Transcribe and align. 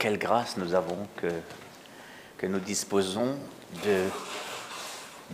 quelle 0.00 0.18
grâce 0.18 0.56
nous 0.56 0.74
avons 0.74 1.06
que, 1.16 2.46
nous 2.46 2.58
disposons 2.58 3.36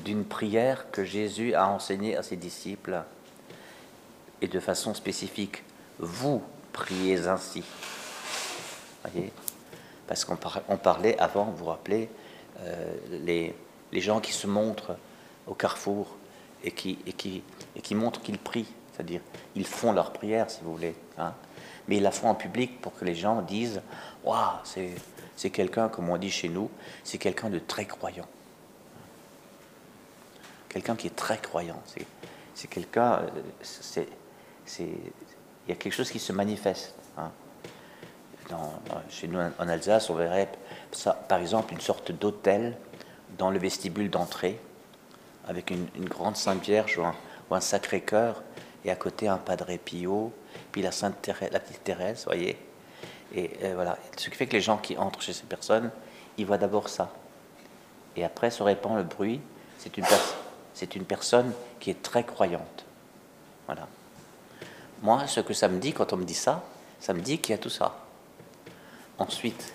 d'une 0.05 0.25
prière 0.25 0.91
que 0.91 1.05
Jésus 1.05 1.55
a 1.55 1.69
enseignée 1.69 2.17
à 2.17 2.25
ses 2.25 2.35
disciples 2.35 3.05
et 4.43 4.49
de 4.49 4.59
façon 4.59 4.93
spécifique. 4.93 5.63
Vous 6.01 6.43
priez 6.73 7.29
ainsi. 7.29 7.63
Voyez 9.05 9.33
Parce 10.09 10.25
qu'on 10.25 10.37
on 10.69 10.77
parlait 10.77 11.17
avant, 11.21 11.45
vous 11.45 11.59
vous 11.59 11.65
rappelez, 11.67 12.11
euh, 12.61 12.93
les, 13.23 13.55
gens 13.93 14.21
qui 14.21 14.33
se 14.33 14.49
montrent 14.49 14.97
au 15.47 15.55
carrefour 15.55 16.17
et 16.65 16.73
qui 16.73 17.95
montrent 17.95 18.21
qu'ils 18.21 18.39
prient, 18.39 18.75
c'est-à-dire 18.97 19.21
ils 19.55 19.67
font 19.67 19.93
leur 19.93 20.13
prière, 20.13 20.51
si 20.51 20.61
vous 20.63 20.73
voulez. 20.73 20.95
Hein 21.19 21.35
mais 21.89 21.99
ils 21.99 22.03
la 22.03 22.11
font 22.11 22.29
en 22.29 22.35
public 22.35 22.81
pour 22.81 22.95
que 22.97 23.05
les 23.05 23.15
gens 23.15 23.43
disent 23.43 23.81
Waouh, 24.25 24.59
c'est 25.37 25.51
quelqu'un, 25.51 25.89
comme 25.89 26.09
on 26.09 26.17
dit 26.17 26.31
chez 26.31 26.49
nous, 26.49 26.71
c'est 27.05 27.19
quelqu'un 27.19 27.51
de 27.51 27.59
très 27.59 27.85
croyant. 27.85 28.27
Quelqu'un 30.69 30.97
qui 30.97 31.07
est 31.07 31.17
très 31.17 31.39
croyant. 31.39 31.81
C'est 32.55 32.69
quelqu'un. 32.69 33.23
Euh, 33.23 34.05
il 34.79 35.71
y 35.71 35.73
a 35.73 35.77
quelque 35.77 35.93
chose 35.93 36.11
qui 36.11 36.19
se 36.19 36.33
manifeste. 36.33 36.95
Hein. 37.19 37.31
chez 39.09 39.27
nous 39.27 39.39
en 39.39 39.69
Alsace, 39.69 40.11
on 40.11 40.15
verrait 40.15 40.49
ça, 40.93 41.15
par 41.15 41.41
exemple 41.41 41.73
une 41.73 41.81
sorte 41.81 42.13
d'hôtel 42.13 42.77
dans 43.39 43.51
le 43.51 43.59
vestibule 43.59 44.11
d'entrée, 44.11 44.61
avec 45.49 45.71
une, 45.71 45.89
grande 46.09 46.37
Sainte 46.37 46.63
Vierge 46.63 46.99
ou 46.99 47.55
un, 47.55 47.61
Sacré 47.61 48.01
Cœur, 48.03 48.43
et 48.87 48.91
à 48.91 48.97
côté 48.97 49.27
un 49.27 49.37
Padre 49.37 49.77
Pio, 49.85 50.33
puis 50.71 50.81
la 50.81 50.93
Sainte 50.93 51.21
Thérèse, 51.21 51.51
la 51.53 51.59
petite 51.59 51.83
Thérèse, 51.83 52.25
voyez. 52.25 52.57
Et 53.35 53.51
euh, 53.65 53.75
voilà, 53.75 53.99
ce 54.17 54.31
qui 54.31 54.37
fait 54.37 54.47
que 54.47 54.53
les 54.53 54.61
gens 54.61 54.79
qui 54.79 54.97
entrent 54.97 55.21
chez 55.21 55.33
ces 55.33 55.43
personnes, 55.43 55.91
ils 56.39 56.47
voient 56.47 56.57
d'abord 56.57 56.89
ça. 56.89 57.13
Et 58.15 58.25
après 58.25 58.51
se 58.51 58.63
répand 58.63 58.97
le 58.97 59.03
bruit. 59.03 59.41
C'est 59.79 59.97
une, 60.97 61.05
personne 61.05 61.53
qui 61.81 61.91
est 61.91 62.01
très 62.01 62.25
croyante. 62.25 62.85
Voilà. 63.67 63.89
Moi, 65.03 65.27
ce 65.27 65.41
que 65.41 65.53
ça 65.53 65.69
me 65.69 65.79
dit 65.79 65.93
quand 65.93 66.13
on 66.13 66.17
me 66.17 66.25
dit 66.25 66.35
ça, 66.35 66.63
ça 67.01 67.13
me 67.13 67.21
dit 67.21 67.39
qu'il 67.39 67.53
y 67.53 67.59
a 67.59 67.59
tout 67.59 67.71
ça. 67.71 67.97
Ensuite, 69.19 69.73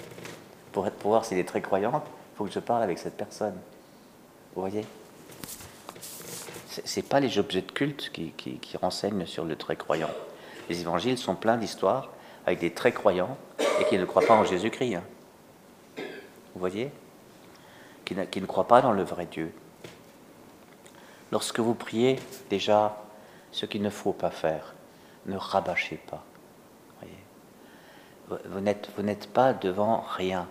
pour, 0.71 0.87
être, 0.87 0.95
pour 0.95 1.11
voir 1.11 1.25
s'il 1.25 1.37
est 1.37 1.47
très 1.47 1.61
croyante, 1.61 2.03
il 2.07 2.37
faut 2.37 2.45
que 2.45 2.51
je 2.51 2.59
parle 2.59 2.83
avec 2.83 2.97
cette 2.97 3.17
personne. 3.17 3.55
Vous 4.55 4.61
voyez? 4.61 4.85
Ce 6.71 6.99
n'est 6.99 7.05
pas 7.05 7.19
les 7.19 7.37
objets 7.37 7.61
de 7.61 7.71
culte 7.71 8.11
qui, 8.13 8.33
renseignent 8.81 9.25
sur 9.25 9.43
le 9.43 9.57
très 9.57 9.75
croyant. 9.75 10.09
Les 10.69 10.79
évangiles 10.79 11.17
sont 11.17 11.35
pleins 11.35 11.57
d'histoires 11.57 12.09
avec 12.45 12.59
des 12.59 12.71
très 12.71 12.93
croyants 12.93 13.37
et 13.59 13.85
qui 13.89 13.97
ne 13.97 14.05
croient 14.05 14.25
pas 14.25 14.35
en 14.35 14.45
Jésus-Christ. 14.45 14.95
Hein. 14.95 15.03
Vous 15.97 16.59
voyez? 16.59 16.89
Qui 18.05 18.15
ne, 18.15 18.45
croient 18.45 18.67
pas 18.67 18.81
dans 18.81 18.93
le 18.93 19.03
vrai 19.03 19.27
Dieu. 19.29 19.53
Lorsque 21.33 21.59
vous 21.59 21.75
priez, 21.75 22.19
déjà, 22.49 23.03
ce 23.51 23.65
qu'il 23.65 23.81
ne 23.81 23.89
faut 23.89 24.13
pas 24.13 24.31
faire, 24.31 24.73
ne 25.25 25.35
rabâchez 25.35 25.97
pas. 25.97 26.23
Vous 28.45 29.01
n'êtes 29.01 29.27
pas 29.27 29.51
devant 29.51 30.05
rien, 30.15 30.47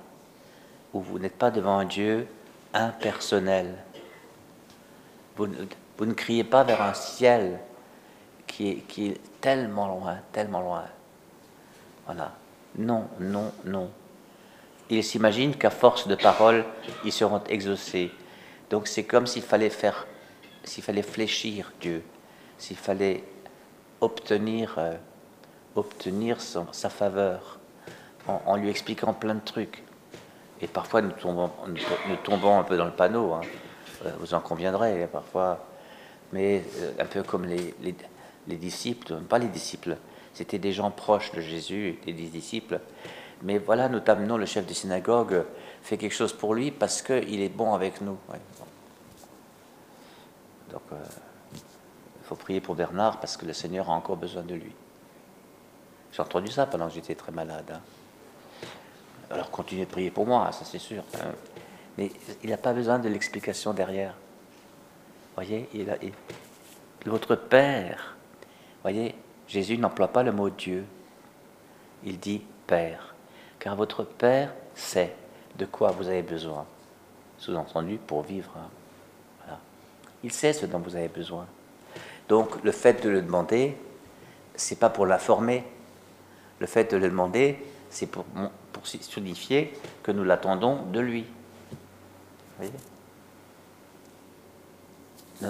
ou 0.92 1.00
vous 1.00 1.18
n'êtes 1.18 1.38
pas 1.38 1.50
devant 1.50 1.78
un 1.78 1.86
Dieu 1.86 2.26
impersonnel. 2.74 3.74
Vous 6.00 6.06
ne 6.06 6.14
criez 6.14 6.44
pas 6.44 6.64
vers 6.64 6.80
un 6.80 6.94
ciel 6.94 7.60
qui 8.46 8.70
est, 8.70 9.20
tellement 9.42 9.86
loin, 9.86 10.16
tellement 10.32 10.60
loin. 10.62 10.84
Voilà. 12.06 12.32
Non, 12.78 13.06
non, 13.20 13.52
non. 13.66 13.90
Ils 14.88 15.04
s'imaginent 15.04 15.54
qu'à 15.54 15.68
force 15.68 16.08
de 16.08 16.14
paroles, 16.14 16.64
ils 17.04 17.12
seront 17.12 17.42
exaucés. 17.48 18.10
Donc 18.70 18.88
c'est 18.88 19.04
comme 19.04 19.26
s'il 19.26 19.42
fallait 19.42 19.68
faire, 19.68 20.06
s'il 20.64 20.82
fallait 20.82 21.02
fléchir 21.02 21.70
Dieu, 21.82 22.02
s'il 22.56 22.78
fallait 22.78 23.22
obtenir, 24.00 24.76
euh, 24.78 24.94
obtenir 25.76 26.38
sa 26.40 26.88
faveur 26.88 27.58
en, 28.26 28.56
lui 28.56 28.70
expliquant 28.70 29.12
plein 29.12 29.34
de 29.34 29.44
trucs. 29.44 29.84
Et 30.62 30.66
parfois 30.66 31.02
nous 31.02 31.12
tombons, 31.12 31.50
nous, 31.68 32.16
tombons 32.24 32.58
un 32.58 32.62
peu 32.62 32.78
dans 32.78 32.86
le 32.86 32.92
panneau, 32.92 33.34
hein. 33.34 33.42
euh, 34.06 34.12
vous 34.18 34.32
en 34.32 34.40
conviendrez 34.40 35.06
parfois, 35.12 35.66
mais 36.32 36.62
euh, 36.78 36.92
un 36.98 37.06
peu 37.06 37.22
comme 37.22 37.44
les, 37.46 37.74
les 38.48 38.56
disciples, 38.56 39.16
pas 39.28 39.38
les 39.38 39.48
disciples, 39.48 39.96
c'était 40.34 40.58
des 40.58 40.72
gens 40.72 40.90
proches 40.90 41.32
de 41.32 41.40
Jésus, 41.40 41.98
des 42.04 42.12
disciples. 42.12 42.80
Mais 43.42 43.58
voilà, 43.58 43.88
nous 43.88 44.00
t'amenons, 44.00 44.36
le 44.36 44.46
chef 44.46 44.66
de 44.66 44.74
synagogue 44.74 45.44
fait 45.82 45.96
quelque 45.96 46.14
chose 46.14 46.32
pour 46.32 46.54
lui 46.54 46.70
parce 46.70 47.02
qu'il 47.02 47.40
est 47.40 47.48
bon 47.48 47.74
avec 47.74 48.00
nous. 48.00 48.18
Donc, 50.70 50.82
euh, 50.92 50.96
il 51.54 52.24
faut 52.24 52.36
prier 52.36 52.60
pour 52.60 52.74
Bernard 52.74 53.18
parce 53.18 53.36
que 53.36 53.46
le 53.46 53.52
Seigneur 53.52 53.90
a 53.90 53.92
encore 53.92 54.16
besoin 54.16 54.42
de 54.42 54.54
lui. 54.54 54.72
J'ai 56.12 56.22
entendu 56.22 56.50
ça 56.50 56.66
pendant 56.66 56.88
que 56.88 56.94
j'étais 56.94 57.14
très 57.14 57.32
malade. 57.32 57.72
Hein. 57.72 57.80
Alors 59.30 59.50
continuez 59.50 59.84
de 59.84 59.90
prier 59.90 60.10
pour 60.10 60.26
moi, 60.26 60.50
ça 60.52 60.64
c'est 60.64 60.78
sûr. 60.78 61.02
Hein. 61.14 61.32
Mais 61.96 62.10
il 62.42 62.50
n'a 62.50 62.56
pas 62.56 62.72
besoin 62.72 62.98
de 62.98 63.08
l'explication 63.08 63.72
derrière. 63.72 64.14
Voyez, 65.40 65.66
il 65.72 65.86
Père 67.48 68.14
voyez, 68.82 69.14
Jésus 69.48 69.78
n'emploie 69.78 70.08
pas 70.08 70.22
le 70.22 70.32
mot 70.32 70.50
Dieu. 70.50 70.84
Il 72.04 72.18
dit 72.18 72.42
Père. 72.66 73.14
Car 73.58 73.74
votre 73.74 74.04
Père 74.04 74.52
sait 74.74 75.14
de 75.56 75.64
quoi 75.64 75.92
vous 75.92 76.08
avez 76.08 76.20
besoin. 76.20 76.66
Sous-entendu, 77.38 77.96
pour 77.96 78.20
vivre. 78.20 78.52
Voilà. 79.40 79.58
Il 80.22 80.30
sait 80.30 80.52
ce 80.52 80.66
dont 80.66 80.78
vous 80.78 80.94
avez 80.94 81.08
besoin. 81.08 81.46
Donc, 82.28 82.62
le 82.62 82.70
fait 82.70 83.02
de 83.02 83.08
le 83.08 83.22
demander, 83.22 83.78
c'est 84.56 84.78
pas 84.78 84.90
pour 84.90 85.06
l'informer. 85.06 85.64
Le 86.58 86.66
fait 86.66 86.92
de 86.92 86.98
le 86.98 87.08
demander, 87.08 87.56
c'est 87.88 88.08
pour, 88.08 88.26
pour 88.74 88.86
signifier 88.86 89.72
que 90.02 90.12
nous 90.12 90.22
l'attendons 90.22 90.82
de 90.82 91.00
lui. 91.00 91.24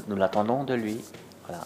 Nous 0.07 0.17
l'attendons 0.17 0.65
de 0.65 0.75
lui. 0.75 1.01
Voilà. 1.47 1.65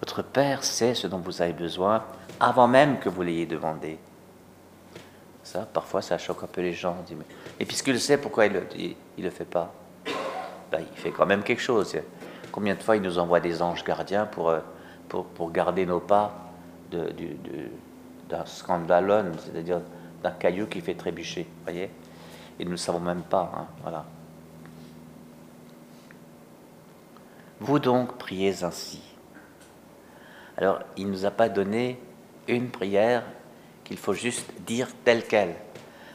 Votre 0.00 0.22
Père 0.22 0.64
sait 0.64 0.94
ce 0.94 1.06
dont 1.06 1.18
vous 1.18 1.42
avez 1.42 1.52
besoin 1.52 2.04
avant 2.40 2.68
même 2.68 2.98
que 2.98 3.08
vous 3.08 3.22
l'ayez 3.22 3.46
demandé. 3.46 3.98
Ça, 5.42 5.60
parfois, 5.60 6.02
ça 6.02 6.18
choque 6.18 6.42
un 6.42 6.46
peu 6.46 6.62
les 6.62 6.72
gens. 6.72 6.96
Et 7.60 7.64
puisqu'il 7.64 8.00
sait, 8.00 8.16
pourquoi 8.16 8.46
il 8.46 8.52
ne 8.52 9.22
le, 9.22 9.30
fait 9.30 9.44
pas? 9.44 9.72
Ben, 10.70 10.80
Il 10.80 10.98
fait 10.98 11.10
quand 11.10 11.26
même 11.26 11.42
quelque 11.42 11.60
chose. 11.62 11.96
Combien 12.50 12.74
de 12.74 12.82
fois 12.82 12.96
il 12.96 13.02
nous 13.02 13.18
envoie 13.18 13.40
des 13.40 13.62
anges 13.62 13.84
gardiens 13.84 14.26
pour, 14.26 14.48
euh, 14.48 14.60
pour, 15.08 15.26
pour 15.26 15.50
garder 15.52 15.86
nos 15.86 16.00
pas 16.00 16.32
d'un 16.90 18.46
scandalon, 18.46 19.32
c'est-à-dire 19.38 19.80
d'un 20.22 20.30
caillou 20.30 20.66
qui 20.66 20.80
fait 20.80 20.94
trébucher, 20.94 21.46
voyez? 21.64 21.90
Et 22.58 22.64
nous 22.64 22.72
ne 22.72 22.76
savons 22.76 23.00
même 23.00 23.22
pas, 23.22 23.52
hein, 23.56 23.66
voilà. 23.82 24.04
Vous 27.64 27.78
donc 27.78 28.18
priez 28.18 28.62
ainsi. 28.62 29.00
Alors, 30.58 30.80
il 30.98 31.06
ne 31.06 31.12
nous 31.12 31.24
a 31.24 31.30
pas 31.30 31.48
donné 31.48 31.98
une 32.46 32.68
prière 32.68 33.22
qu'il 33.84 33.96
faut 33.96 34.12
juste 34.12 34.52
dire 34.66 34.88
telle 35.02 35.26
qu'elle. 35.26 35.54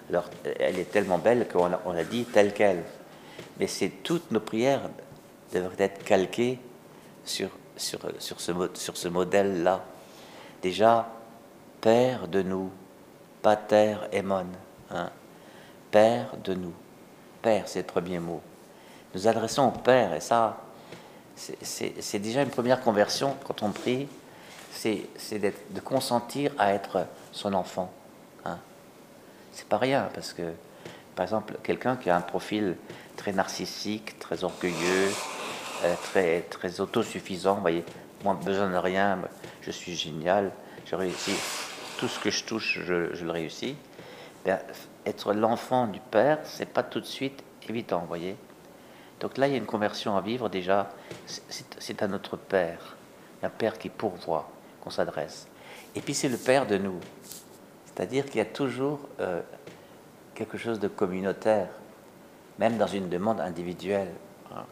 Alors, 0.09 0.29
elle 0.43 0.77
est 0.77 0.91
tellement 0.91 1.17
belle 1.17 1.47
qu'on 1.51 1.71
a, 1.73 2.03
dit 2.03 2.25
telle 2.25 2.53
qu'elle. 2.53 2.83
Mais 3.59 3.65
c'est 3.65 3.89
toutes 4.03 4.29
nos 4.29 4.39
prières 4.39 4.91
devraient 5.51 5.85
être 5.85 6.03
calquées 6.03 6.59
sur, 7.25 7.49
sur, 7.75 7.99
sur 8.19 8.39
ce, 8.39 8.51
sur 8.75 8.95
ce 8.95 9.07
modèle-là. 9.07 9.83
Déjà, 10.61 11.09
Père 11.81 12.27
de 12.27 12.43
nous, 12.43 12.69
Pater 13.41 13.95
Emon. 14.11 14.45
Hein. 14.91 15.09
Père 15.89 16.29
de 16.43 16.53
nous. 16.53 16.73
Père, 17.41 17.67
c'est 17.67 17.79
le 17.79 17.87
premier 17.87 18.19
mot. 18.19 18.41
Nous 19.15 19.27
adressons 19.27 19.69
au 19.69 19.79
Père, 19.79 20.13
et 20.13 20.19
ça, 20.19 20.68
c'est 21.61 22.19
déjà 22.19 22.41
une 22.41 22.49
première 22.49 22.81
conversion 22.81 23.35
quand 23.45 23.63
on 23.63 23.71
prie 23.71 24.07
c'est 24.71 25.39
de 25.39 25.79
consentir 25.79 26.51
à 26.57 26.73
être 26.73 27.05
son 27.31 27.53
enfant. 27.53 27.91
Hein. 28.45 28.57
C'est 29.51 29.67
pas 29.67 29.77
rien, 29.77 30.09
parce 30.13 30.33
que, 30.33 30.53
par 31.15 31.23
exemple, 31.23 31.55
quelqu'un 31.63 31.95
qui 31.95 32.09
a 32.09 32.15
un 32.15 32.21
profil 32.21 32.75
très 33.17 33.33
narcissique, 33.33 34.17
très 34.19 34.43
orgueilleux, 34.43 35.09
euh, 35.83 35.95
très, 36.03 36.41
très 36.41 36.79
autosuffisant, 36.79 37.55
vous 37.55 37.61
voyez, 37.61 37.83
moi, 38.23 38.37
besoin 38.43 38.69
de 38.69 38.77
rien, 38.77 39.19
je 39.61 39.71
suis 39.71 39.95
génial, 39.95 40.51
je 40.85 40.95
réussis, 40.95 41.35
tout 41.97 42.07
ce 42.07 42.19
que 42.19 42.31
je 42.31 42.43
touche, 42.43 42.79
je, 42.85 43.23
le 43.23 43.31
réussis. 43.31 43.75
Ben, 44.45 44.59
être 45.05 45.33
l'enfant 45.33 45.87
du 45.87 45.99
Père, 45.99 46.39
c'est 46.43 46.69
pas 46.69 46.83
tout 46.83 47.01
de 47.01 47.05
suite 47.05 47.43
évident, 47.67 47.99
vous 47.99 48.07
voyez. 48.07 48.35
Donc 49.19 49.37
là, 49.37 49.47
il 49.47 49.51
y 49.51 49.53
a 49.55 49.57
une 49.57 49.65
conversion 49.65 50.15
à 50.15 50.21
vivre 50.21 50.49
déjà, 50.49 50.89
c'est 51.25 52.01
à 52.01 52.07
notre 52.07 52.37
Père, 52.37 52.95
un 53.43 53.49
Père 53.49 53.77
qui 53.77 53.89
pourvoit 53.89 54.49
qu'on 54.81 54.89
s'adresse. 54.89 55.47
Et 55.95 56.01
puis 56.01 56.13
c'est 56.13 56.29
le 56.29 56.37
Père 56.37 56.65
de 56.65 56.77
nous. 56.77 56.99
C'est-à-dire 57.85 58.25
qu'il 58.25 58.37
y 58.37 58.41
a 58.41 58.45
toujours, 58.45 58.99
euh, 59.19 59.41
quelque 60.35 60.57
chose 60.57 60.79
de 60.79 60.87
communautaire, 60.87 61.67
même 62.59 62.77
dans 62.77 62.87
une 62.87 63.09
demande 63.09 63.41
individuelle. 63.41 64.11
Hein. 64.55 64.63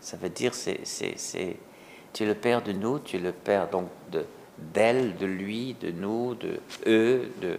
Ça 0.00 0.16
veut 0.16 0.28
dire, 0.28 0.54
c'est, 0.54 0.82
tu 2.12 2.22
es 2.22 2.26
le 2.26 2.34
Père 2.34 2.62
de 2.62 2.72
nous, 2.72 3.00
tu 3.00 3.16
es 3.16 3.20
le 3.20 3.32
Père 3.32 3.68
donc 3.68 3.88
de, 4.12 4.24
d'elle, 4.58 5.16
de 5.16 5.26
lui, 5.26 5.74
de 5.74 5.90
nous, 5.90 6.34
de 6.36 6.60
eux, 6.86 7.32
de... 7.40 7.58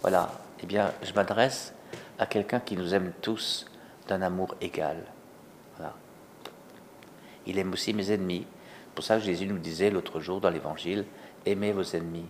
Voilà. 0.00 0.30
Eh 0.60 0.66
bien, 0.66 0.92
je 1.02 1.12
m'adresse 1.12 1.72
à 2.18 2.26
quelqu'un 2.26 2.58
qui 2.58 2.76
nous 2.76 2.92
aime 2.94 3.12
tous 3.22 3.66
d'un 4.08 4.22
amour 4.22 4.56
égal. 4.60 5.04
Il 7.48 7.58
aime 7.58 7.72
aussi 7.72 7.92
mes 7.92 8.12
ennemis. 8.12 8.46
Pour 8.94 9.04
ça, 9.04 9.18
Jésus 9.18 9.46
nous 9.46 9.58
disait 9.58 9.90
l'autre 9.90 10.20
jour 10.20 10.40
dans 10.40 10.50
l'Évangile, 10.50 11.04
aimez 11.44 11.72
vos 11.72 11.82
ennemis 11.82 12.26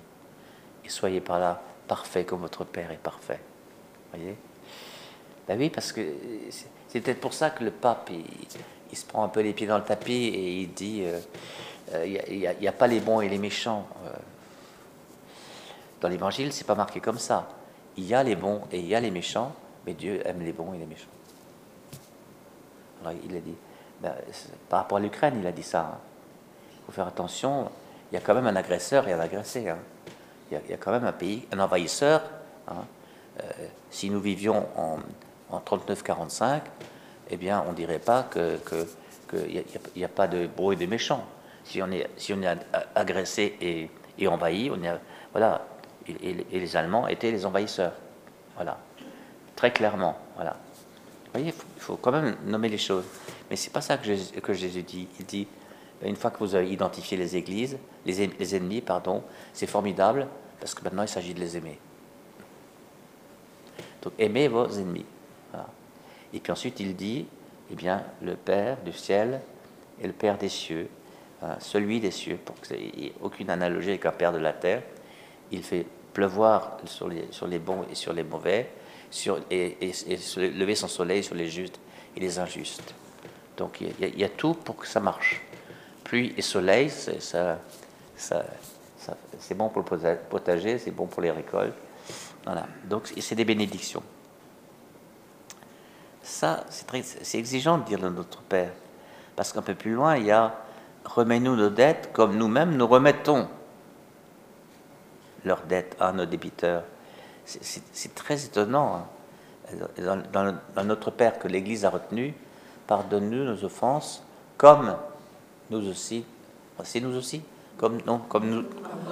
et 0.85 0.89
soyez 0.89 1.21
par 1.21 1.39
là 1.39 1.61
parfait 1.87 2.25
comme 2.25 2.41
votre 2.41 2.65
Père 2.65 2.91
est 2.91 3.03
parfait. 3.03 3.41
Voyez? 4.13 4.37
Ben 5.47 5.59
oui, 5.59 5.71
parce 5.71 5.93
que 5.93 6.03
c'est 6.89 7.01
peut-être 7.01 7.21
pour 7.21 7.33
ça 7.33 7.51
que 7.51 7.65
le 7.65 7.71
pape, 7.71 8.11
il, 8.11 8.97
se 8.97 9.05
prend 9.05 9.25
un 9.25 9.29
peu 9.29 9.41
les 9.41 9.55
pieds 9.55 9.67
dans 9.67 9.79
le 9.79 9.85
tapis 9.85 10.13
et 10.13 10.61
il 10.61 10.73
dit, 10.73 11.03
euh, 11.05 11.19
euh, 11.95 12.07
il 12.07 12.39
n'y 12.61 12.69
a, 12.69 12.73
pas 12.73 12.87
les 12.87 13.01
bons 13.01 13.21
et 13.21 13.29
les 13.29 13.39
méchants. 13.39 13.87
Euh. 14.05 14.11
Dans 16.01 16.09
l'Évangile, 16.09 16.53
c'est 16.53 16.67
pas 16.67 16.75
marqué 16.75 17.01
comme 17.01 17.19
ça. 17.19 17.49
Il 17.97 18.05
y 18.05 18.15
a 18.15 18.23
les 18.23 18.37
bons 18.37 18.63
et 18.71 18.79
il 18.79 18.87
y 18.87 18.95
a 18.95 19.01
les 19.01 19.11
méchants, 19.11 19.55
mais 19.87 19.95
Dieu 19.95 20.21
aime 20.27 20.43
les 20.43 20.53
bons 20.53 20.75
et 20.75 20.79
les 20.79 20.87
méchants. 20.87 21.07
Alors 23.03 23.15
il 23.25 23.35
a 23.37 23.41
dit, 23.41 23.55
ben, 24.01 24.13
par 24.69 24.81
rapport 24.81 24.99
à 24.99 25.01
l'Ukraine, 25.01 25.39
il 25.41 25.47
a 25.47 25.53
dit 25.53 25.63
ça. 25.63 25.81
Hein. 25.81 25.99
Il 26.73 26.87
faut 26.87 26.93
faire 26.93 27.07
attention, 27.07 27.71
il 28.11 28.15
y 28.15 28.19
a 28.19 28.21
quand 28.21 28.35
même 28.35 28.47
un 28.47 28.57
agresseur 28.57 29.09
et 29.09 29.13
un 29.13 29.21
agressé. 29.21 29.69
Hein. 29.69 29.79
Il, 30.51 30.59
y 30.71 30.73
a, 30.73 30.77
quand 30.79 30.93
même 30.93 31.05
un 31.05 31.13
pays, 31.13 31.47
un 31.53 31.59
envahisseur. 31.59 32.23
Hein. 32.69 32.85
Euh, 33.41 33.45
si 33.91 34.09
nous 34.09 34.21
vivions 34.21 34.67
en, 34.77 34.99
en 35.51 35.61
39-45, 35.61 36.61
eh 37.31 37.37
bien, 37.37 37.63
on 37.67 37.73
ne 37.73 37.77
dirait 37.77 37.99
pas 37.99 38.29
qu'il 38.33 39.57
n'y 39.97 40.05
a, 40.05 40.09
pas 40.09 40.27
de 40.27 40.49
et 40.73 40.77
de 40.77 40.87
méchants. 40.87 41.25
Si 41.65 41.83
on 41.83 41.91
est, 41.91 42.09
on 42.31 42.41
agressé 42.95 43.57
et, 43.61 43.91
et 44.19 44.29
envahi, 44.29 44.71
on 44.71 44.83
est, 44.83 44.99
voilà, 45.33 45.67
et, 46.09 46.59
les 46.59 46.77
Allemands 46.77 47.09
étaient 47.09 47.31
les 47.31 47.45
envahisseurs. 47.45 47.93
Voilà, 48.55 48.79
très 49.55 49.73
clairement. 49.73 50.19
Voilà. 50.37 50.53
Vous 50.53 51.33
voyez, 51.35 51.55
il 51.77 51.83
faut, 51.83 51.97
quand 51.97 52.13
même 52.13 52.37
nommer 52.47 52.69
les 52.69 52.79
choses. 52.79 53.05
Mais 53.51 53.57
c'est 53.57 53.73
pas 53.73 53.81
ça 53.81 53.97
que 53.97 54.53
Jésus, 54.53 54.83
dit. 54.83 55.09
Il 55.19 55.27
dit, 55.27 55.47
une 56.03 56.17
fois 56.17 56.31
que 56.31 56.39
vous 56.39 56.55
avez 56.55 56.71
identifié 56.71 57.17
les 57.17 57.37
églises, 57.37 57.79
les, 58.05 58.55
ennemis, 58.55 58.81
pardon, 58.81 59.23
c'est 59.53 59.67
formidable 59.67 60.29
parce 60.61 60.75
que 60.75 60.83
maintenant 60.85 61.03
il 61.03 61.09
s'agit 61.09 61.35
de 61.35 61.41
les 61.41 61.57
aimer. 61.57 61.79
Donc 64.03 64.13
aimez 64.19 64.49
vos 64.49 64.69
ennemis. 64.69 65.07
Et 66.33 66.41
puis 66.41 66.53
ensuite 66.53 66.79
il 66.81 66.95
dit, 66.95 67.27
eh 67.71 67.75
bien, 67.75 68.05
le 68.23 68.37
Père 68.37 68.77
du 68.85 68.93
ciel 68.93 69.41
et 70.01 70.07
le 70.07 70.13
Père 70.13 70.39
des 70.39 70.49
cieux, 70.49 70.89
hein, 71.43 71.57
celui 71.59 72.01
des 72.01 72.11
cieux, 72.11 72.39
pour 72.45 72.61
qu'il 72.61 72.77
n'y 72.77 73.07
ait 73.07 73.13
aucune 73.23 73.51
analogie 73.51 73.91
avec 73.91 74.07
un 74.07 74.13
Père 74.13 74.33
de 74.33 74.39
la 74.39 74.53
terre, 74.53 74.83
il 75.51 75.63
fait 75.63 75.87
pleuvoir 76.13 76.79
sur 76.85 77.09
les, 77.09 77.59
bons 77.59 77.85
et 77.91 77.95
sur 77.95 78.13
les 78.13 78.25
mauvais, 78.25 78.71
et, 79.51 79.77
lever 80.37 80.75
son 80.75 80.89
soleil 80.89 81.23
sur 81.23 81.35
les 81.35 81.49
justes 81.49 81.81
et 82.17 82.21
les 82.21 82.39
injustes. 82.39 82.95
Donc 83.59 83.81
il 83.81 84.19
y, 84.19 84.25
a, 84.25 84.29
tout 84.29 84.55
pour 84.55 84.77
que 84.77 84.87
ça 84.87 85.01
marche. 85.01 85.43
Pluie 86.05 86.33
et 86.37 86.43
soleil, 86.43 86.91
c'est 86.91 87.19
bon 89.55 89.69
pour 89.69 89.83
le 89.83 90.17
potager, 90.31 90.79
c'est 90.79 90.93
bon 90.93 91.07
pour 91.07 91.21
les 91.23 91.33
récoltes. 91.33 91.75
Voilà. 92.45 92.67
Donc 92.85 93.13
c'est 93.21 93.35
des 93.35 93.45
bénédictions. 93.45 94.03
Ça, 96.23 96.65
c'est 96.69 97.39
exigeant 97.39 97.79
de 97.79 97.85
dire 97.85 97.99
de 97.99 98.09
notre 98.09 98.43
Père. 98.43 98.71
Parce 99.35 99.53
qu'un 99.53 99.63
peu 99.63 99.75
plus 99.75 99.95
loin, 99.95 100.17
il 100.17 100.27
y 100.27 100.31
a 100.31 100.55
remets-nous 101.05 101.57
nos 101.57 101.71
dettes 101.71 102.11
comme 102.13 102.37
nous-mêmes 102.37 102.77
nous 102.77 102.87
remettons 102.87 103.49
leurs 105.45 105.63
dettes 105.63 105.97
à 105.99 106.13
nos 106.13 106.27
débiteurs. 106.27 106.85
C'est 107.45 108.15
très 108.15 108.45
étonnant. 108.45 108.97
Hein. 108.97 109.07
Dans, 110.75 110.85
notre 110.85 111.11
Père 111.11 111.39
que 111.39 111.49
l'Église 111.49 111.85
a 111.85 111.91
retenu, 111.91 112.35
pardonne-nous 112.89 113.45
nos 113.45 113.65
offenses, 113.65 114.25
comme 114.57 114.97
nous 115.71 115.89
aussi. 115.89 116.25
C'est 116.83 117.01
nous 117.01 117.17
aussi, 117.17 117.43
comme, 117.77 117.99
nous, 118.05 118.65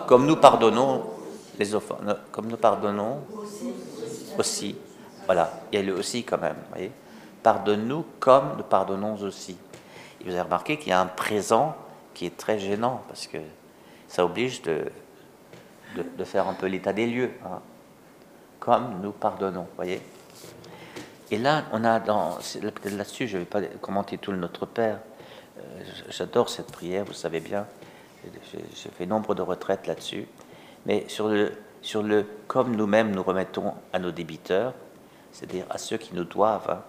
comme 0.06 0.26
nous 0.26 0.36
pardonnons 0.36 1.04
les 1.58 1.74
offenses, 1.74 1.98
comme 2.32 2.48
nous 2.48 2.56
pardonnons 2.56 3.20
aussi. 4.38 4.76
Voilà, 5.26 5.52
il 5.70 5.78
y 5.78 5.82
a 5.82 5.84
le 5.84 5.94
aussi 5.94 6.24
quand 6.24 6.38
même. 6.38 6.56
Voyez 6.70 6.90
Pardonne-nous 7.42 8.04
comme 8.18 8.56
nous 8.56 8.64
pardonnons 8.64 9.14
aussi. 9.22 9.56
Vous 10.24 10.30
avez 10.30 10.40
remarqué 10.40 10.78
qu'il 10.78 10.88
y 10.88 10.92
a 10.92 11.00
un 11.00 11.06
présent 11.06 11.76
qui 12.14 12.26
est 12.26 12.36
très 12.36 12.58
gênant 12.58 13.02
parce 13.08 13.26
que 13.26 13.38
ça 14.08 14.24
oblige 14.24 14.62
de, 14.62 14.86
de, 15.96 16.24
faire 16.24 16.48
un 16.48 16.54
peu 16.54 16.66
l'état 16.66 16.92
des 16.92 17.06
lieux, 17.06 17.30
hein. 17.44 17.60
comme 18.58 19.00
nous 19.02 19.12
pardonnons, 19.12 19.66
voyez. 19.76 20.00
Et 21.30 21.38
là, 21.38 21.64
on 21.72 21.82
a 21.82 21.98
dans 21.98 22.38
là-dessus, 22.84 23.26
je 23.26 23.36
ne 23.36 23.42
vais 23.42 23.46
pas 23.46 23.60
commenter 23.80 24.16
tout 24.16 24.30
le 24.30 24.38
Notre 24.38 24.64
Père. 24.64 25.00
Euh, 25.58 25.82
j'adore 26.08 26.48
cette 26.48 26.70
prière, 26.70 27.04
vous 27.04 27.12
savez 27.12 27.40
bien. 27.40 27.66
J'ai 28.52 28.90
fait 28.90 29.06
nombre 29.06 29.34
de 29.34 29.42
retraites 29.42 29.86
là-dessus. 29.86 30.28
Mais 30.84 31.04
sur 31.08 31.28
le, 31.28 31.52
sur 31.82 32.02
le 32.02 32.26
comme 32.46 32.76
nous-mêmes 32.76 33.10
nous 33.10 33.24
remettons 33.24 33.74
à 33.92 33.98
nos 33.98 34.12
débiteurs, 34.12 34.72
c'est-à-dire 35.32 35.66
à 35.68 35.78
ceux 35.78 35.96
qui 35.96 36.14
nous 36.14 36.24
doivent, 36.24 36.70
hein, 36.70 36.82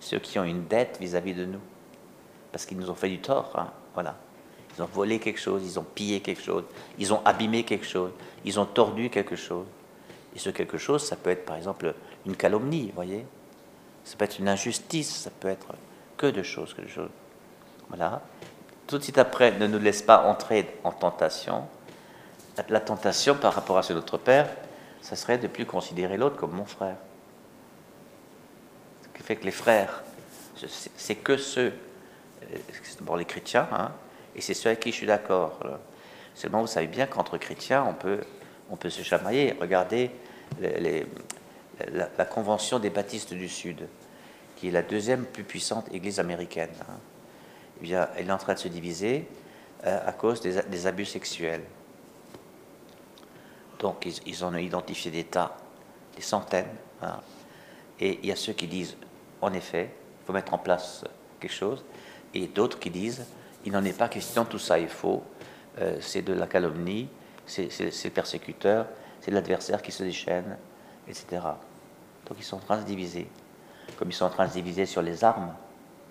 ceux 0.00 0.18
qui 0.18 0.38
ont 0.40 0.44
une 0.44 0.66
dette 0.66 0.98
vis-à-vis 1.00 1.34
de 1.34 1.44
nous, 1.44 1.60
parce 2.50 2.66
qu'ils 2.66 2.78
nous 2.78 2.90
ont 2.90 2.94
fait 2.96 3.08
du 3.08 3.20
tort. 3.20 3.52
Hein, 3.54 3.70
voilà. 3.94 4.16
Ils 4.76 4.82
ont 4.82 4.88
volé 4.92 5.20
quelque 5.20 5.40
chose, 5.40 5.62
ils 5.64 5.78
ont 5.78 5.84
pillé 5.84 6.20
quelque 6.20 6.42
chose, 6.42 6.64
ils 6.98 7.12
ont 7.12 7.22
abîmé 7.24 7.64
quelque 7.64 7.86
chose, 7.86 8.10
ils 8.44 8.58
ont 8.58 8.66
tordu 8.66 9.10
quelque 9.10 9.36
chose. 9.36 9.66
Et 10.34 10.40
ce 10.40 10.50
quelque 10.50 10.78
chose, 10.78 11.04
ça 11.04 11.14
peut 11.14 11.30
être 11.30 11.44
par 11.44 11.56
exemple 11.56 11.94
une 12.26 12.36
calomnie, 12.36 12.86
vous 12.86 12.94
voyez 12.94 13.26
Ça 14.04 14.16
peut 14.16 14.24
être 14.24 14.38
une 14.38 14.48
injustice, 14.48 15.14
ça 15.14 15.30
peut 15.30 15.48
être 15.48 15.74
que 16.16 16.26
de 16.26 16.42
choses, 16.42 16.74
que 16.74 16.82
de 16.82 16.88
choses. 16.88 17.10
Voilà. 17.88 18.22
Tout 18.86 18.98
de 18.98 19.02
suite 19.02 19.18
après, 19.18 19.52
ne 19.52 19.66
nous 19.66 19.78
laisse 19.78 20.02
pas 20.02 20.24
entrer 20.24 20.78
en 20.84 20.92
tentation. 20.92 21.64
La 22.68 22.80
tentation 22.80 23.36
par 23.36 23.54
rapport 23.54 23.78
à 23.78 23.82
ce 23.82 23.92
notre 23.92 24.18
Père, 24.18 24.48
ça 25.00 25.16
serait 25.16 25.38
de 25.38 25.46
plus 25.46 25.64
considérer 25.64 26.16
l'autre 26.16 26.36
comme 26.36 26.52
mon 26.52 26.64
frère. 26.64 26.96
Ce 29.02 29.08
qui 29.16 29.22
fait 29.22 29.36
que 29.36 29.44
les 29.44 29.50
frères, 29.50 30.02
c'est 30.96 31.14
que 31.14 31.36
ceux, 31.36 31.72
euh, 32.42 32.56
d'abord 32.98 33.16
les 33.16 33.24
chrétiens, 33.24 33.68
hein, 33.72 33.92
et 34.34 34.40
c'est 34.40 34.54
ceux 34.54 34.68
avec 34.68 34.80
qui 34.80 34.90
je 34.90 34.96
suis 34.96 35.06
d'accord. 35.06 35.58
Seulement, 36.34 36.60
vous 36.60 36.66
savez 36.66 36.86
bien 36.86 37.06
qu'entre 37.06 37.38
chrétiens, 37.38 37.84
on 37.88 37.94
peut, 37.94 38.20
on 38.70 38.76
peut 38.76 38.90
se 38.90 39.02
chamailler. 39.02 39.56
Regardez 39.60 40.10
les, 40.60 41.06
la, 41.92 42.24
Convention 42.24 42.78
des 42.78 42.90
baptistes 42.90 43.34
du 43.34 43.48
Sud, 43.48 43.88
qui 44.56 44.68
est 44.68 44.70
la 44.70 44.82
deuxième 44.82 45.24
plus 45.24 45.44
puissante 45.44 45.92
église 45.92 46.20
américaine. 46.20 46.70
Hein. 46.82 46.98
Eh 47.80 47.84
bien, 47.84 48.08
elle 48.16 48.28
est 48.28 48.32
en 48.32 48.38
train 48.38 48.54
de 48.54 48.58
se 48.58 48.68
diviser 48.68 49.26
euh, 49.86 49.98
à 50.06 50.12
cause 50.12 50.40
des, 50.40 50.86
abus 50.86 51.06
sexuels. 51.06 51.62
Donc, 53.78 54.06
ils, 54.26 54.44
en 54.44 54.54
ont 54.54 54.58
identifié 54.58 55.10
des 55.10 55.24
tas, 55.24 55.56
des 56.14 56.22
centaines. 56.22 56.66
Hein. 57.02 57.20
Et 57.98 58.18
il 58.22 58.28
y 58.28 58.32
a 58.32 58.36
ceux 58.36 58.52
qui 58.52 58.66
disent, 58.66 58.96
en 59.40 59.52
effet, 59.52 59.90
il 60.22 60.26
faut 60.26 60.32
mettre 60.32 60.52
en 60.52 60.58
place 60.58 61.04
quelque 61.40 61.52
chose, 61.52 61.84
et 62.34 62.46
d'autres 62.46 62.78
qui 62.78 62.90
disent, 62.90 63.24
il 63.64 63.72
n'en 63.72 63.84
est 63.84 63.96
pas 63.96 64.08
question, 64.08 64.44
tout 64.44 64.58
ça 64.58 64.78
est 64.78 64.88
faux, 64.88 65.22
euh, 65.78 65.96
c'est 66.00 66.22
de 66.22 66.32
la 66.32 66.46
calomnie, 66.46 67.08
c'est 67.46 67.68
le 67.80 68.10
persécuteur, 68.10 68.86
c'est 69.20 69.30
l'adversaire 69.30 69.82
qui 69.82 69.92
se 69.92 70.02
déchaîne, 70.02 70.56
etc. 71.08 71.40
Donc 72.30 72.38
ils 72.38 72.44
sont 72.44 72.56
en 72.56 72.60
train 72.60 72.76
de 72.76 72.82
se 72.82 72.86
diviser, 72.86 73.26
comme 73.98 74.08
ils 74.08 74.14
sont 74.14 74.24
en 74.24 74.30
train 74.30 74.44
de 74.46 74.50
se 74.50 74.54
diviser 74.54 74.86
sur 74.86 75.02
les 75.02 75.24
armes, 75.24 75.52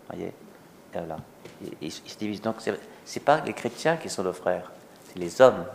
voyez 0.09 0.33
voilà. 0.93 1.17
Ils, 1.81 1.91
se 1.91 2.17
divisent. 2.17 2.41
Donc 2.41 2.57
c'est 3.05 3.19
pas 3.21 3.41
les 3.41 3.53
chrétiens 3.53 3.95
qui 3.95 4.09
sont 4.09 4.23
nos 4.23 4.33
frères, 4.33 4.69
c'est 5.07 5.17
les 5.17 5.41
hommes, 5.41 5.65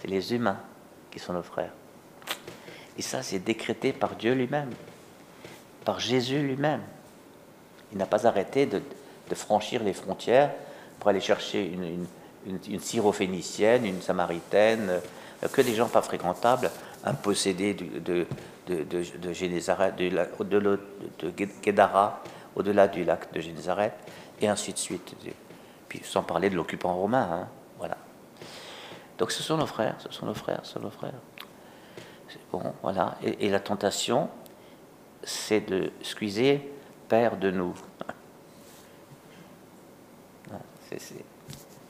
c'est 0.00 0.08
les 0.08 0.34
humains 0.34 0.58
qui 1.10 1.18
sont 1.18 1.32
nos 1.32 1.42
frères. 1.42 1.72
Et 2.98 3.02
ça, 3.02 3.22
c'est 3.22 3.38
décrété 3.38 3.94
par 3.94 4.16
Dieu 4.16 4.34
lui-même, 4.34 4.70
par 5.84 5.98
Jésus 5.98 6.42
lui-même. 6.42 6.82
Il 7.92 7.98
n'a 7.98 8.06
pas 8.06 8.26
arrêté 8.26 8.66
de, 8.66 8.82
de 9.30 9.34
franchir 9.34 9.82
les 9.82 9.94
frontières 9.94 10.50
pour 10.98 11.08
aller 11.08 11.20
chercher 11.20 11.64
une, 11.64 12.06
une, 12.46 12.58
une, 12.68 12.80
syrophénicienne, 12.80 13.86
une 13.86 14.02
samaritaine, 14.02 15.00
euh, 15.42 15.48
que 15.48 15.62
des 15.62 15.74
gens 15.74 15.88
pas 15.88 16.02
fréquentables, 16.02 16.70
un 17.04 17.14
possédé 17.14 17.74
de, 17.74 17.98
de, 17.98 18.26
de, 18.66 18.82
de, 18.84 18.84
de, 18.84 19.32
de, 20.38 21.72
de 21.72 22.10
au-delà 22.56 22.88
du 22.88 23.04
lac 23.04 23.32
de 23.32 23.40
Génézareth, 23.40 23.94
et 24.40 24.48
ainsi 24.48 24.72
de 24.72 24.78
suite. 24.78 25.14
Puis 25.88 26.00
sans 26.04 26.22
parler 26.22 26.50
de 26.50 26.56
l'occupant 26.56 26.94
romain, 26.94 27.28
hein, 27.32 27.48
voilà. 27.78 27.96
Donc 29.18 29.32
ce 29.32 29.42
sont 29.42 29.56
nos 29.56 29.66
frères, 29.66 29.96
ce 29.98 30.10
sont 30.12 30.26
nos 30.26 30.34
frères, 30.34 30.60
ce 30.62 30.74
sont 30.74 30.80
nos 30.80 30.90
frères. 30.90 31.12
Bon, 32.52 32.74
voilà. 32.82 33.16
Et, 33.22 33.48
la 33.48 33.60
tentation, 33.60 34.28
c'est 35.22 35.60
de 35.60 35.92
squeezer 36.02 36.60
Père 37.08 37.36
de 37.36 37.50
nous. 37.50 37.74
C'est 40.90 41.24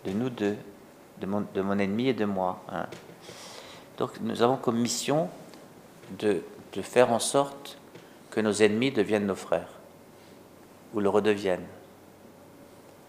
de 0.04 0.10
nous 0.12 0.28
deux, 0.28 0.56
de 1.20 1.26
mon, 1.26 1.46
de 1.54 1.62
mon, 1.62 1.78
ennemi 1.78 2.08
et 2.08 2.14
de 2.14 2.26
moi. 2.26 2.62
Hein. 2.70 2.86
Donc 4.00 4.12
nous 4.23 4.40
avons 4.40 4.57
comme 4.57 4.78
mission 4.78 5.28
de, 6.19 6.42
faire 6.80 7.12
en 7.12 7.19
sorte 7.19 7.76
que 8.30 8.40
nos 8.40 8.62
ennemis 8.62 8.90
deviennent 8.90 9.26
nos 9.26 9.35
frères, 9.35 9.69
ou 10.95 11.00
le 11.00 11.11
redeviennent. 11.11 11.66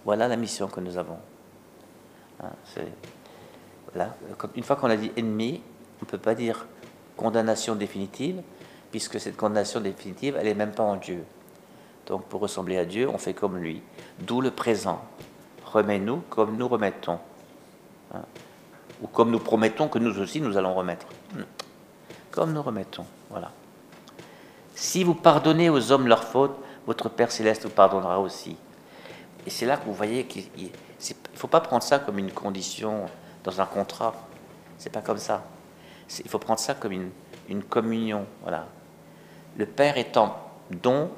Voilà 0.03 0.27
la 0.27 0.35
mission 0.35 0.67
que 0.67 0.81
nous 0.81 0.97
avons. 0.97 1.17
Hein. 2.43 2.49
Une 4.53 4.63
fois 4.63 4.75
qu'on 4.75 4.89
a 4.89 4.97
dit 4.97 5.13
ennemi, 5.15 5.61
on 6.01 6.05
ne 6.05 6.09
peut 6.09 6.17
pas 6.17 6.35
dire 6.35 6.67
condamnation 7.15 7.75
définitive, 7.75 8.41
puisque 8.91 9.17
cette 9.17 9.37
condamnation 9.37 9.79
définitive, 9.79 10.35
elle 10.37 10.47
n'est 10.47 10.53
même 10.53 10.73
pas 10.73 10.83
en 10.83 10.97
Dieu. 10.97 11.23
Donc 12.07 12.25
pour 12.25 12.41
ressembler 12.41 12.77
à 12.77 12.83
Dieu, 12.83 13.07
on 13.07 13.17
fait 13.17 13.33
comme 13.33 13.57
lui. 13.57 13.81
D'où 14.19 14.41
le 14.41 14.51
présent. 14.51 15.01
Remets-nous 15.67 16.17
comme 16.29 16.57
nous 16.57 16.67
remettons. 16.67 17.19
Hein. 18.13 18.23
Ou 19.01 19.07
comme 19.07 19.31
nous 19.31 19.39
promettons 19.39 19.87
que 19.87 19.99
nous 19.99 20.19
aussi 20.19 20.41
nous 20.41 20.57
allons 20.57 20.73
remettre. 20.73 21.07
Hmm. 21.33 21.43
Comme 22.31 22.53
nous 22.53 22.61
remettons. 22.61 23.05
Voilà. 23.29 23.51
Si 24.75 25.03
vous 25.03 25.15
pardonnez 25.15 25.69
aux 25.69 25.91
hommes 25.91 26.07
leurs 26.07 26.23
fautes, 26.23 26.55
votre 26.87 27.09
Père 27.09 27.31
céleste 27.31 27.63
vous 27.63 27.69
pardonnera 27.69 28.19
aussi. 28.19 28.57
Et 29.45 29.49
c'est 29.49 29.65
là 29.65 29.77
que 29.77 29.85
vous 29.85 29.93
voyez 29.93 30.25
qu'il 30.25 30.45
ne 30.63 31.13
faut 31.35 31.47
pas 31.47 31.61
prendre 31.61 31.83
ça 31.83 31.99
comme 31.99 32.19
une 32.19 32.31
condition 32.31 33.05
dans 33.43 33.61
un 33.61 33.65
contrat. 33.65 34.13
C'est 34.77 34.91
pas 34.91 35.01
comme 35.01 35.17
ça. 35.17 35.43
Il 36.23 36.29
faut 36.29 36.39
prendre 36.39 36.59
ça 36.59 36.73
comme 36.73 36.91
une, 36.91 37.63
communion. 37.63 38.25
Voilà. 38.41 38.65
Le 39.57 39.65
Père 39.65 39.97
étant 39.97 40.37
don, 40.69 41.11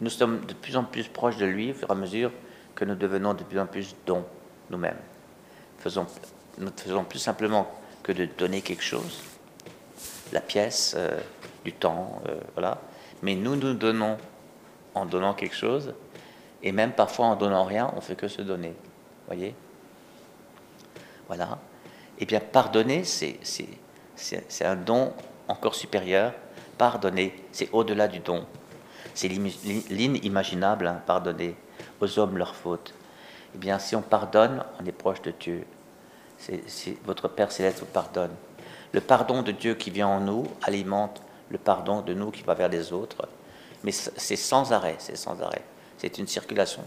nous 0.00 0.10
sommes 0.10 0.44
de 0.46 0.54
plus 0.54 0.76
en 0.76 0.84
plus 0.84 1.08
proches 1.08 1.36
de 1.36 1.46
lui 1.46 1.70
au 1.70 1.74
fur 1.74 1.88
et 1.88 1.92
à 1.92 1.94
mesure 1.94 2.30
que 2.74 2.84
nous 2.84 2.94
devenons 2.94 3.34
de 3.34 3.44
plus 3.44 3.58
en 3.58 3.66
plus 3.66 3.94
dons 4.06 4.24
nous-mêmes. 4.70 4.98
Faisons, 5.78 6.06
nous 6.58 6.66
ne 6.66 6.70
faisons 6.76 7.04
plus 7.04 7.18
simplement 7.18 7.70
que 8.02 8.12
de 8.12 8.26
donner 8.26 8.60
quelque 8.60 8.82
chose, 8.82 9.22
la 10.32 10.40
pièce, 10.40 10.94
euh, 10.96 11.18
du 11.64 11.72
temps, 11.72 12.20
euh, 12.28 12.38
voilà. 12.54 12.78
Mais 13.22 13.34
nous 13.34 13.56
nous 13.56 13.74
donnons 13.74 14.18
en 14.94 15.06
donnant 15.06 15.34
quelque 15.34 15.56
chose, 15.56 15.94
et 16.62 16.72
même 16.72 16.92
parfois 16.92 17.26
en 17.26 17.36
donnant 17.36 17.64
rien, 17.64 17.92
on 17.96 18.00
fait 18.00 18.16
que 18.16 18.28
se 18.28 18.42
donner. 18.42 18.74
Voyez 19.26 19.54
Voilà. 21.26 21.58
Eh 22.18 22.26
bien, 22.26 22.40
pardonner, 22.40 23.04
c'est 23.04 23.38
un 24.62 24.76
don 24.76 25.12
encore 25.48 25.74
supérieur. 25.74 26.32
Pardonner, 26.78 27.34
c'est 27.52 27.68
au-delà 27.72 28.08
du 28.08 28.20
don. 28.20 28.46
C'est 29.14 29.28
l'inimaginable, 29.28 30.86
hein, 30.86 31.02
pardonner 31.06 31.56
aux 32.00 32.18
hommes 32.18 32.36
leurs 32.36 32.54
fautes. 32.54 32.94
Eh 33.54 33.58
bien, 33.58 33.78
si 33.78 33.94
on 33.94 34.02
pardonne, 34.02 34.64
on 34.80 34.86
est 34.86 34.92
proche 34.92 35.22
de 35.22 35.32
Dieu. 35.38 35.66
Votre 37.04 37.28
Père 37.28 37.52
céleste 37.52 37.80
vous 37.80 37.86
pardonne. 37.86 38.34
Le 38.92 39.00
pardon 39.00 39.42
de 39.42 39.52
Dieu 39.52 39.74
qui 39.74 39.90
vient 39.90 40.08
en 40.08 40.20
nous 40.20 40.46
alimente 40.62 41.22
le 41.50 41.58
pardon 41.58 42.00
de 42.00 42.14
nous 42.14 42.30
qui 42.30 42.42
va 42.42 42.54
vers 42.54 42.68
les 42.68 42.92
autres. 42.92 43.28
Mais 43.82 43.92
c'est 43.92 44.36
sans 44.36 44.72
arrêt, 44.72 44.96
c'est 44.98 45.16
sans 45.16 45.40
arrêt. 45.42 45.62
C'est 45.98 46.18
une 46.18 46.26
circulation 46.26 46.82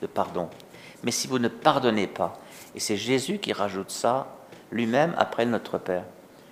de 0.00 0.06
pardon. 0.06 0.48
Mais 1.02 1.10
si 1.10 1.26
vous 1.26 1.38
ne 1.38 1.48
pardonnez 1.48 2.06
pas, 2.06 2.38
et 2.74 2.80
c'est 2.80 2.96
Jésus 2.96 3.38
qui 3.38 3.52
rajoute 3.52 3.90
ça 3.90 4.26
lui-même 4.70 5.14
après 5.18 5.46
notre 5.46 5.78
Père, 5.78 6.04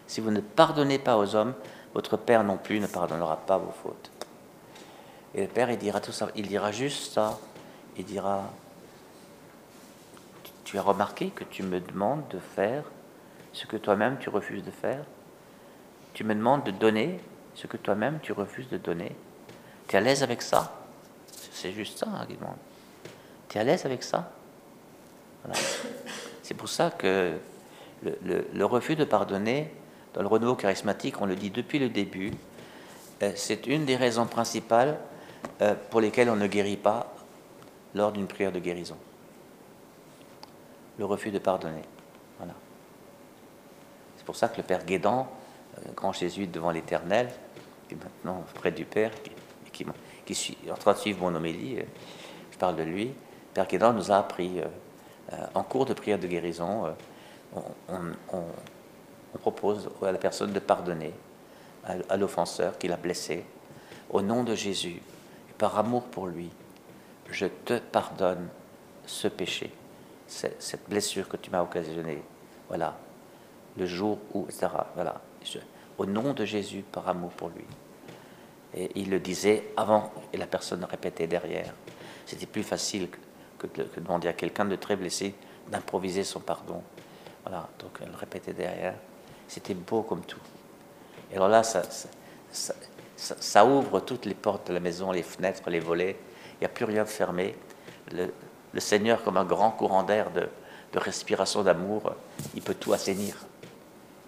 si 0.07 0.21
vous 0.21 0.31
ne 0.31 0.40
pardonnez 0.40 0.99
pas 0.99 1.17
aux 1.17 1.35
hommes, 1.35 1.55
votre 1.95 2.17
Père 2.17 2.45
non 2.45 2.57
plus 2.57 2.81
ne 2.81 2.87
pardonnera 2.87 3.37
pas 3.37 3.59
vos 3.59 3.73
fautes. 3.83 4.11
Et 5.35 5.43
le 5.43 5.49
Père, 5.49 5.71
il 5.71 5.79
dira 5.79 6.00
tout 6.00 6.12
ça, 6.12 6.29
il 6.35 6.49
dira 6.49 6.73
juste 6.73 7.12
ça. 7.12 7.38
Il 7.97 8.05
dira, 8.05 8.45
tu 10.71 10.79
as 10.79 10.83
remarqué 10.83 11.31
que 11.31 11.43
tu 11.43 11.65
me 11.65 11.81
demandes 11.81 12.23
de 12.29 12.39
faire 12.39 12.85
ce 13.53 13.67
que 13.67 13.77
toi-même 13.77 14.19
tu 14.21 14.29
refuses 14.29 14.62
de 14.62 14.71
faire? 14.71 15.05
Tu 16.15 16.23
me 16.23 16.33
demandes 16.33 16.62
de 16.62 16.71
donner 16.71 17.19
ce 17.57 17.67
que 17.67 17.77
toi-même 17.77 18.21
tu 18.23 18.31
refuses 18.31 18.69
de 18.69 18.79
donner? 18.79 19.11
Tu 19.89 19.97
es 19.97 19.99
à 19.99 20.00
l'aise 20.00 20.23
avec 20.23 20.43
ça? 20.43 20.81
C'est 21.50 21.73
juste 21.73 21.99
ça 21.99 22.07
hein, 22.07 22.25
qu'il 22.25 22.39
demande. 22.39 22.55
Tu 23.49 23.59
es 23.59 23.61
à 23.61 23.65
l'aise 23.65 23.85
avec 23.85 24.05
ça? 24.05 24.31
C'est 26.45 26.55
pour 26.55 26.69
ça 26.69 26.93
que 26.93 27.37
le, 28.05 28.65
refus 28.65 28.95
de 28.95 29.05
pardonner, 29.05 29.75
dans 30.15 30.23
le 30.23 30.29
renouveau 30.29 30.55
charismatique, 30.55 31.21
on 31.21 31.27
le 31.27 31.35
dit 31.35 31.50
depuis 31.50 31.81
le 31.81 31.89
début, 31.89 32.33
euh, 33.25 33.33
c'est 33.35 33.67
une 33.67 33.87
des 33.87 33.97
raisons 33.97 34.27
principales 34.27 35.00
euh, 35.62 35.75
pour 35.91 36.00
lesquelles 36.00 36.31
on 36.31 36.37
ne 36.37 36.47
guérit 36.47 36.77
pas 36.77 37.12
lors 37.97 38.12
d'une 38.12 38.29
prière 38.29 38.53
de 38.53 38.61
guérison. 38.61 38.97
Le 41.00 41.04
refus 41.04 41.33
de 41.33 41.40
pardonner. 41.40 41.83
Voilà. 42.38 42.54
C'est 44.16 44.25
pour 44.25 44.37
ça 44.37 44.49
que 44.49 44.59
le 44.59 44.62
Père 44.62 44.85
Guédan, 44.85 45.26
euh, 45.78 45.90
grand 45.97 46.12
jésuite 46.12 46.52
devant 46.52 46.71
l'Éternel, 46.71 47.28
qui 47.88 47.95
est 47.95 47.99
maintenant 48.04 48.45
près 48.54 48.71
du 48.71 48.85
Père, 48.85 49.11
qui, 49.73 49.85
qui, 50.25 50.35
suis 50.37 50.57
en 50.71 50.76
train 50.76 50.92
de 50.92 50.99
suivre 50.99 51.21
mon 51.21 51.35
homélie, 51.35 51.78
je 52.52 52.59
parle 52.59 52.76
de 52.76 52.85
lui, 52.85 53.12
Père 53.52 53.66
Guédan 53.66 53.92
nous 53.92 54.12
a 54.12 54.19
appris 54.19 54.61
en 55.54 55.62
cours 55.62 55.87
de 55.87 55.95
prière 55.95 56.19
de 56.19 56.26
guérison 56.26 56.95
on, 57.54 59.38
propose 59.40 59.88
à 60.02 60.12
la 60.12 60.19
personne 60.19 60.52
de 60.52 60.59
pardonner 60.59 61.12
à, 61.85 62.16
l'offenseur 62.16 62.78
qui 62.78 62.88
l'a 62.88 62.97
blessé. 62.97 63.45
Au 64.11 64.23
nom 64.23 64.45
de 64.45 64.54
Jésus, 64.54 65.00
par 65.57 65.78
amour 65.78 66.04
pour 66.04 66.26
lui, 66.26 66.50
je 67.30 67.47
te 67.47 67.78
pardonne 67.78 68.49
ce 69.07 69.28
péché, 69.28 69.73
cette 70.31 70.89
blessure 70.89 71.29
que 71.29 71.37
tu 71.37 71.51
m'as 71.51 71.63
occasionnée. 71.63 72.23
Voilà, 72.69 72.97
le 73.77 73.87
jour 73.87 74.19
où, 74.33 74.45
etc. 74.45 74.69
Voilà, 74.95 75.21
au 75.99 76.07
nom 76.07 76.33
de 76.33 76.45
Jésus, 76.45 76.85
par 76.91 77.09
amour 77.09 77.31
pour 77.31 77.49
lui. 77.49 77.65
Et 78.75 78.91
il 78.95 79.11
le 79.11 79.19
disait 79.19 79.73
avant, 79.77 80.13
et 80.33 80.37
la 80.37 80.47
personne 80.47 80.85
répétait 80.85 81.27
derrière. 81.27 81.75
C'était 82.27 82.47
plus 82.47 82.63
facile 82.63 83.09
que 83.59 83.67
de 83.67 83.87
demander 83.97 84.29
à 84.29 84.33
quelqu'un 84.33 84.65
de 84.65 84.77
très 84.77 84.97
blessé 84.97 85.35
d'improviser 85.71 86.25
son 86.25 86.41
pardon. 86.41 86.83
Voilà, 87.45 87.69
donc 87.79 87.93
elle 88.03 88.15
répétait 88.15 88.53
derrière. 88.53 88.95
C'était 89.49 89.75
beau 89.75 90.03
comme 90.03 90.23
tout. 90.23 90.41
Et 91.33 91.37
alors 91.37 91.49
là, 91.49 91.63
ça, 91.63 93.65
ouvre 93.65 94.01
toutes 94.01 94.27
les 94.27 94.35
portes 94.35 94.69
de 94.69 94.75
la 94.75 94.81
maison, 94.81 95.13
les 95.13 95.23
fenêtres, 95.23 95.71
les 95.71 95.81
volets. 95.81 96.19
Il 96.55 96.59
n'y 96.61 96.67
a 96.67 96.69
plus 96.69 96.85
rien 96.85 97.05
de 97.05 97.09
fermé. 97.09 97.55
Seigneur, 98.79 99.25
comme 99.25 99.37
un 99.37 99.45
grand 99.45 99.73
courant 99.73 100.05
d'air 100.05 100.31
de, 100.31 100.49
respiration 100.95 101.62
d'amour, 101.62 102.15
il 102.55 102.62
peut 102.62 102.75
tout 102.75 102.93
assainir. 102.93 103.37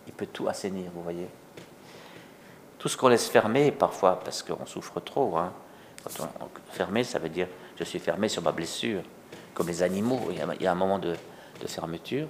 Il 0.07 0.13
peut 0.13 0.27
tout 0.27 0.49
assainir, 0.49 0.91
vous 0.95 1.03
voyez. 1.03 1.29
Tout 2.79 2.89
ce 2.89 2.97
qu'on 2.97 3.09
laisse 3.09 3.29
fermer, 3.29 3.71
parfois, 3.71 4.19
parce 4.19 4.43
qu'on 4.43 4.67
souffre 4.67 4.99
trop, 5.01 5.37
hein. 5.37 5.53
quand 6.03 6.29
on, 6.41 6.49
fermé, 6.73 7.05
ça 7.05 7.21
veut 7.21 7.29
dire 7.29 7.47
je 7.77 7.85
suis 7.85 7.99
fermé 7.99 8.29
sur 8.29 8.43
ma 8.43 8.53
blessure, 8.53 9.03
comme 9.55 9.69
les 9.69 9.83
animaux. 9.83 10.29
Il 10.31 10.63
y 10.63 10.67
a, 10.67 10.73
un 10.73 10.75
moment 10.75 10.99
de, 10.99 11.17
fermeture. 11.67 12.29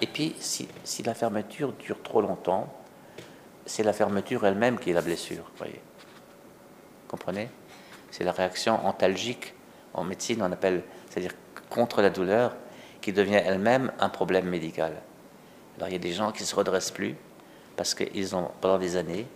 Et 0.00 0.06
puis, 0.06 0.34
si, 0.38 0.68
la 1.04 1.14
fermeture 1.14 1.72
dure 1.72 2.02
trop 2.02 2.20
longtemps, 2.20 2.72
c'est 3.66 3.82
la 3.82 3.92
fermeture 3.92 4.44
elle-même 4.46 4.78
qui 4.78 4.90
est 4.90 4.94
la 4.94 5.02
blessure. 5.02 5.50
Voyez. 5.56 5.80
Comprenez? 7.08 7.48
C'est 8.10 8.24
la 8.24 8.32
réaction 8.32 8.84
antalgique. 8.86 9.54
En 9.94 10.04
médecine, 10.04 10.42
on 10.42 10.50
appelle, 10.50 10.82
c'est-à-dire 11.12 11.34
contre 11.68 12.02
la 12.02 12.10
douleur, 12.10 12.56
qui 13.00 13.12
devient 13.12 13.40
elle-même 13.44 13.92
un 13.98 14.08
problème 14.08 14.46
médical. 14.46 14.94
Alors, 15.76 15.88
il 15.88 15.92
y 15.92 15.96
a 15.96 15.98
des 15.98 16.12
gens 16.12 16.32
qui 16.32 16.42
ne 16.42 16.46
se 16.46 16.54
redressent 16.54 16.90
plus 16.90 17.16
parce 17.76 17.94
qu'ils 17.94 18.36
ont, 18.36 18.50
pendant 18.60 18.78
des 18.78 18.96
années, 18.96 19.26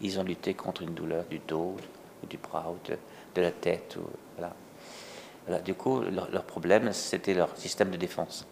ils 0.00 0.18
ont 0.18 0.24
lutté 0.24 0.54
contre 0.54 0.82
une 0.82 0.94
douleur 0.94 1.24
du 1.26 1.38
dos 1.38 1.76
ou 2.22 2.26
du 2.26 2.38
bras 2.38 2.72
ou 2.72 2.78
de, 2.88 3.40
la 3.40 3.52
tête. 3.52 3.96
Ou, 3.96 4.04
voilà. 4.36 5.60
Du 5.60 5.74
coup, 5.74 6.00
leur, 6.00 6.44
problème, 6.44 6.92
c'était 6.92 7.34
leur 7.34 7.56
système 7.56 7.90
de 7.90 7.96
défense. 7.96 8.46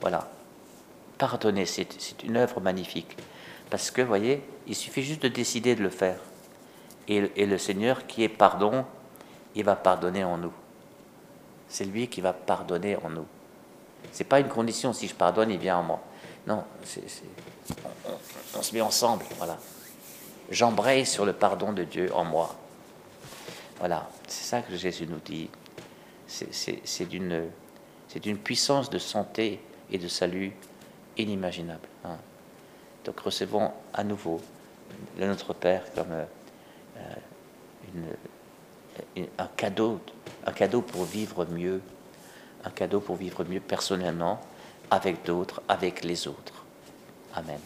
Voilà 0.00 0.28
pardonner, 1.20 1.66
c'est 1.66 2.22
une 2.24 2.38
œuvre 2.38 2.60
magnifique. 2.60 3.16
Parce 3.68 3.90
que, 3.90 4.00
vous 4.00 4.08
voyez, 4.08 4.42
il 4.66 4.74
suffit 4.74 5.02
juste 5.02 5.22
de 5.22 5.28
décider 5.28 5.74
de 5.74 5.82
le 5.82 5.90
faire. 5.90 6.18
Et, 7.08 7.46
le 7.46 7.58
Seigneur 7.58 8.06
qui 8.06 8.24
est 8.24 8.28
pardon, 8.28 8.84
il 9.54 9.64
va 9.64 9.76
pardonner 9.76 10.24
en 10.24 10.38
nous. 10.38 10.52
C'est 11.70 11.84
lui 11.84 12.08
qui 12.08 12.20
va 12.20 12.34
pardonner 12.34 12.96
en 12.96 13.08
nous. 13.08 13.26
C'est 14.12 14.24
pas 14.24 14.40
une 14.40 14.48
condition, 14.48 14.92
si 14.92 15.06
je 15.08 15.14
pardonne, 15.14 15.50
il 15.50 15.58
vient 15.58 15.78
en 15.78 15.82
moi. 15.82 16.00
Non, 16.46 16.64
on, 18.56 18.62
se 18.62 18.74
met 18.74 18.80
ensemble, 18.80 19.24
voilà. 19.38 19.56
J'embraye 20.50 21.06
sur 21.06 21.24
le 21.24 21.32
pardon 21.32 21.72
de 21.72 21.84
Dieu 21.84 22.10
en 22.14 22.24
moi. 22.24 22.56
Voilà, 23.78 24.08
c'est 24.26 24.44
ça 24.44 24.62
que 24.62 24.76
Jésus 24.76 25.06
nous 25.06 25.20
dit. 25.24 25.48
C'est 26.26 27.06
d'une 27.08 28.38
puissance 28.38 28.90
de 28.90 28.98
santé 28.98 29.60
et 29.90 29.98
de 29.98 30.08
salut 30.08 30.52
inimaginable. 31.16 31.88
Hein. 32.04 32.16
Donc 33.04 33.20
recevons 33.20 33.70
à 33.92 34.02
nouveau 34.02 34.40
le 35.18 35.26
Notre 35.26 35.54
Père 35.54 35.84
comme 35.94 36.12
euh, 36.12 36.24
un, 39.38 39.48
cadeau, 39.56 40.00
un 40.46 40.52
cadeau 40.52 40.82
pour 40.82 41.04
vivre 41.04 41.46
mieux, 41.46 41.80
un 42.64 42.70
cadeau 42.70 43.00
pour 43.00 43.16
vivre 43.16 43.44
mieux 43.44 43.60
personnellement, 43.60 44.40
avec 44.90 45.24
d'autres, 45.24 45.62
avec 45.68 46.04
les 46.04 46.26
autres. 46.28 46.64
Amen. 47.34 47.60